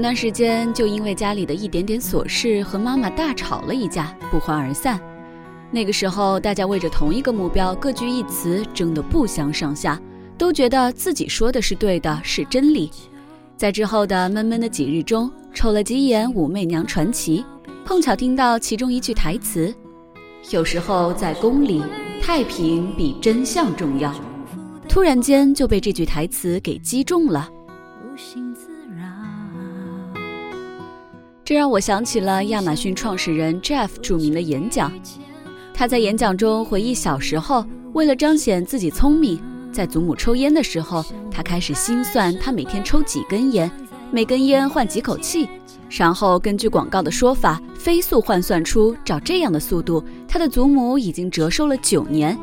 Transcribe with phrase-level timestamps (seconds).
[0.00, 4.98] 前段时间就因为家里的一点点琐事和妈妈大吵了一架，不欢而散。
[5.70, 10.00] 那个时候，大家为着同一个目标各据一词，争得不相上下，
[10.38, 12.90] 都觉得自己说的是对的，是真理。
[13.58, 17.44] 在之后的闷闷的几日中，瞅了几眼《武媚娘传奇》，
[17.84, 19.70] 碰巧听到其中一句台词
[20.50, 21.82] ：“有时候在宫里，
[22.22, 24.10] 太平比真相重要。”
[24.88, 27.50] 突然间就被这句台词给击中了。
[31.50, 34.92] 这让我想起了亚马逊创始人 Jeff 著名的演讲。
[35.74, 39.42] 他在演讲中回忆小时候，为了彰显自己聪明，
[39.72, 43.68] 在祖母抽烟的时候，他开始心算他每天抽几根烟，
[44.12, 45.48] 每根烟换几口气，
[45.88, 52.38] 然后根据广告的说法，飞速换算出照这样的速度，他的祖母已经折寿了九年。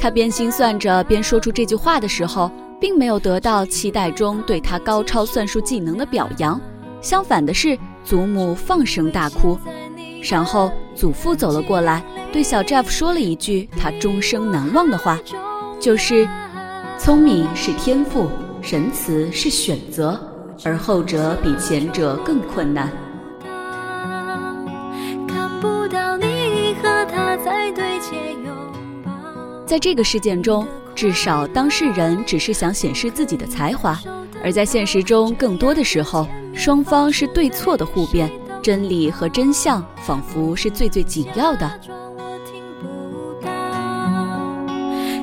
[0.00, 6.60] 他边心算着边说出这句话的时候，并没有得到期待中对他高超算术技能的表扬，
[7.00, 7.78] 相反的是。
[8.10, 9.56] 祖母放声大哭，
[10.28, 15.16] 然后祖父走了过来，对小 Jeff 说了一句他终生难忘的话，
[15.78, 16.28] 就是
[16.98, 18.28] ：“聪明是天赋，
[18.60, 20.20] 仁慈是选择，
[20.64, 22.90] 而后者比前者更困难。”
[29.64, 30.66] 在这个事件中，
[31.00, 33.98] 至少当事人只是想显示自己的才华，
[34.44, 36.28] 而在现实中，更多的时候。
[36.52, 38.30] 双方是对错的互辩，
[38.62, 41.66] 真理和真相仿佛是最最紧要的。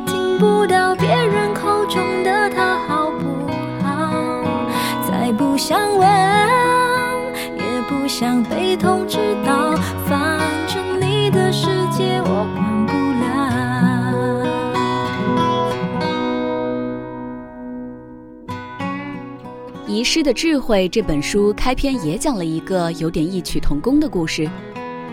[0.08, 3.48] 听不到别人口中的他好不
[3.86, 4.12] 好？
[5.08, 6.10] 再不想问，
[7.56, 9.76] 也不想被通知到，
[10.08, 12.48] 反正你的世界我。
[19.98, 24.48] 《遗失的智慧》这本书开篇也讲了一个有点异曲同工的故事。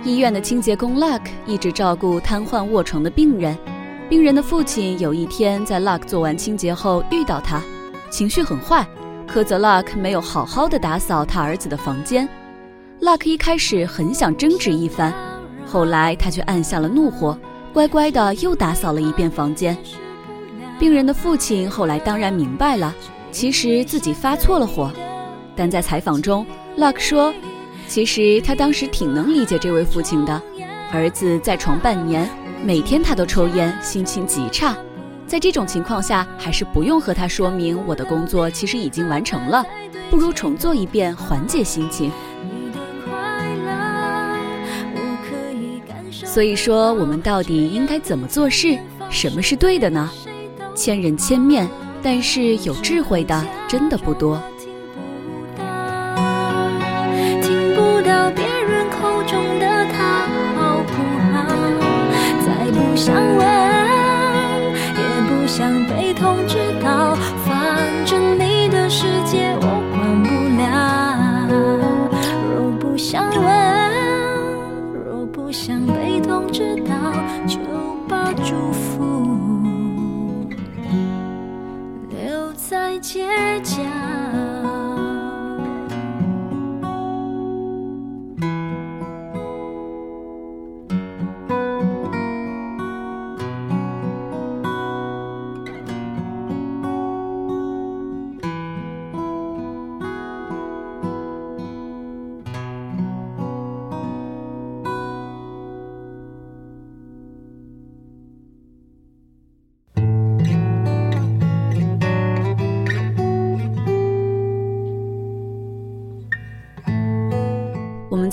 [0.05, 3.56] 医院的清洁工 Luck 一直照顾瘫痪卧床的病人。
[4.11, 7.62] 病人的父亲有一天在 Luck 做完清洁后遇到他，
[8.11, 8.87] 情绪很坏，
[9.27, 12.28] 苛责 Luck 没有好好的打扫他儿子的房间。
[13.01, 15.15] Luck 一开始很想争执一番，
[15.65, 17.39] 后来他却按下了怒火，
[17.72, 19.75] 乖乖的又打扫了一遍房间。
[20.78, 22.95] 病人的父亲后来当然明白了。
[23.34, 24.93] 其实自己发错了火，
[25.56, 26.47] 但在采访中
[26.78, 27.34] ，Luck 说，
[27.89, 30.41] 其实他当时挺能理解这位父亲的。
[30.93, 32.31] 儿子在床半年，
[32.62, 34.77] 每天他都抽烟，心情极差。
[35.27, 39.66] 在这种情况下，还是不用和他说明我的工作其实已经完成了，
[40.09, 42.12] 不如重做一遍，缓解心情。
[46.25, 48.78] 所以说，我们到底应该怎么做事？
[49.11, 50.09] 什么是对的呢？
[50.77, 51.69] 千人千面。
[52.06, 54.38] 但是有智慧的真的不多。
[57.41, 60.92] 听不到别人口中的他好不
[61.32, 61.34] 好？
[62.44, 63.41] 再不想问，
[65.00, 67.15] 也不想被通知到，
[67.47, 70.28] 反正你的世界我管不
[70.60, 70.62] 了。
[72.54, 73.48] 若不想问，
[75.06, 76.92] 若不想被通知到，
[77.47, 77.56] 就
[78.06, 79.03] 把祝福。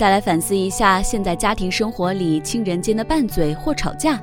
[0.01, 4.19] 再来反思一下，现在家庭生活里亲人间的拌嘴或吵架，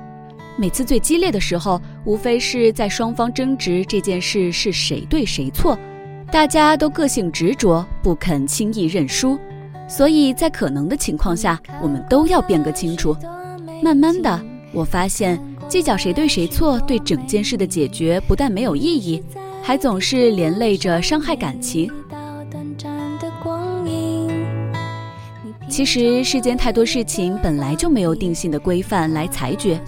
[0.56, 5.78] 每次最激烈的时候，无非是在双方争执这件事是谁对谁错，
[6.32, 9.38] 大家都个性执着，不肯轻易认输，
[9.88, 13.16] 所以在可能的情况下，我们都要辩个清楚。
[13.80, 14.40] 慢慢的，
[14.72, 19.22] 我发现计较谁对谁错，对整件事的解决不但没有意义，
[19.62, 21.88] 还总是连累着伤害感情。
[25.78, 29.80] 其实世间太多事情本来就没有定性的规范来裁决，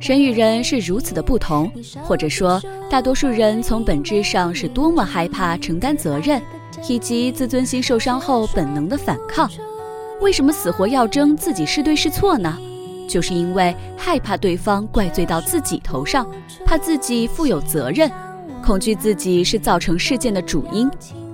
[0.00, 1.70] 人与人是如此的不同，
[2.04, 2.58] 或者说
[2.88, 6.40] 大多数人从本质上是多么害怕承担责任，
[6.88, 9.46] 以及自尊心受伤后本能的反抗。
[10.22, 12.56] 为什么死活要争自己是对是错呢？
[13.06, 16.26] 就是因为害怕对方怪罪到自己头上，
[16.64, 18.10] 怕自己负有责任，
[18.64, 20.90] 恐惧自己是造成事件的主因。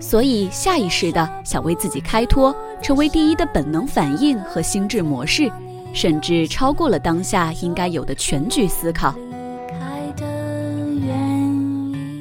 [0.08, 5.50] 所以下意识的想为自己开脱，成为第一的本能反应和心智模式，
[5.92, 9.12] 甚至超过了当下应该有的全局思考。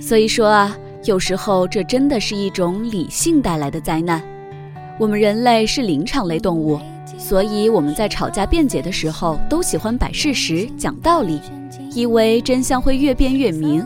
[0.02, 4.20] 所以说啊，有时候这真的是一种理性带来的灾难。
[4.98, 6.80] 我们人类是灵长类动物，
[7.20, 11.40] 所以我们在吵架辩解的时候，都喜欢摆事实、讲道理，
[11.94, 13.86] 以为真相会越辩越明。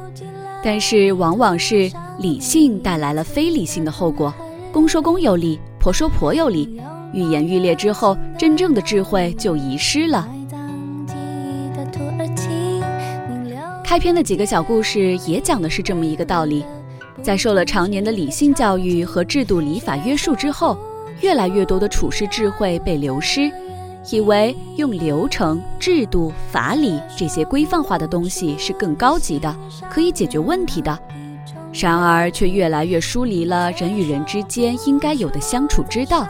[0.64, 4.34] 但是往往是理性带来了非理性的后果，
[4.72, 6.80] 公说公有理，婆说婆有理，
[7.14, 10.28] 愈演愈烈之后，真正的智慧就遗失了。
[13.84, 16.64] 开篇的几个小故事也讲的是这么一个道理，
[17.24, 20.78] 在受了常年的理性教育和制度礼法约束之后。
[21.22, 23.52] 越来越多的处事智慧被流失，
[24.10, 29.54] 以为用流程、制度、法理这些规范化的东西是更高级的，
[29.90, 30.98] 可以解决问题的，
[31.72, 36.28] 然而却越来越疏离了人与人之间应该有的相处之道。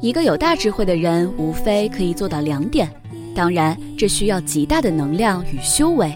[0.00, 2.90] 一个有大智慧的人，无非可以做到两点，
[3.34, 6.12] 当然这需要极大的能量与修为。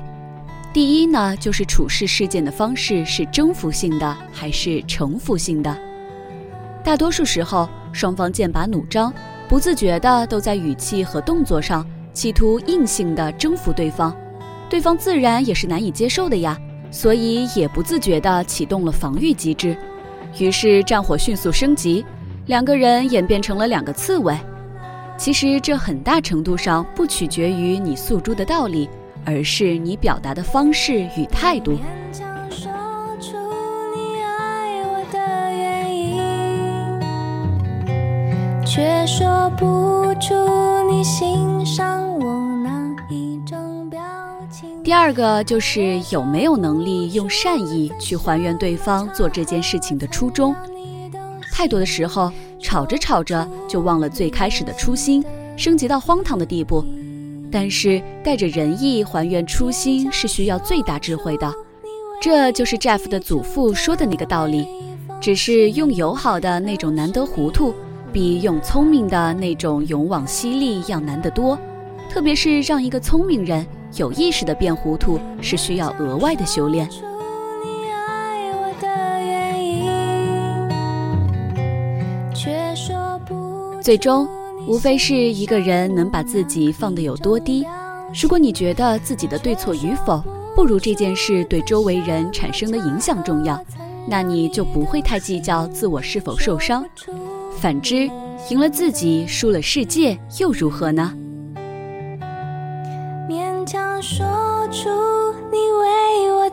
[0.72, 5.74] 第一呢，就是处事事件的方式是征服性的还是臣服性的。
[6.82, 9.12] 大多数时候，双方剑拔弩张，
[9.48, 14.14] 不自觉的都在语气和动作上企图硬性的征服对方，
[14.68, 16.58] 对方自然也是难以接受的呀，
[16.90, 19.76] 所以也不自觉的启动了防御机制，
[20.38, 22.04] 于是战火迅速升级，
[22.46, 24.36] 两个人演变成了两个刺猬。
[25.16, 28.88] 其实这很大程度上不取决于你诉诸的道理。
[29.28, 31.76] 而是你表达的方式与态度。
[38.64, 40.32] 却说不出
[40.88, 42.05] 你心上
[44.86, 50.54] 第二个就是有没有能力用善意去还原对方做这件事情的初衷。
[51.52, 52.30] 太多的时候，
[52.60, 55.24] 吵着吵着就忘了最开始的初心，
[55.56, 56.86] 升级到荒唐的地步。
[57.50, 61.52] 但是带着仁义还原初心是需要最大智慧的，
[62.22, 64.68] 这就是 Jeff 的祖父说的那个道理。
[65.20, 67.74] 只是用友好的那种难得糊涂，
[68.12, 71.58] 比用聪明的那种勇往犀利要难得多。
[72.08, 73.66] 特别是让一个聪明人
[73.96, 76.88] 有意识的变糊涂，是需要额外的修炼。
[83.82, 84.28] 最终。
[84.68, 87.64] 无非是一个人能把自己放得有多低。
[88.20, 90.20] 如果你觉得自己的对错与否
[90.56, 93.64] 不如这件事对周围人产生的影响重要，
[94.08, 96.84] 那你就不会太计较自我是否受伤。
[97.60, 98.10] 反之，
[98.50, 101.12] 赢了自己，输了世界，又如何呢？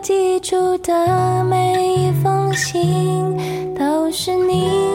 [0.04, 4.93] 寄出的每一封信，都是你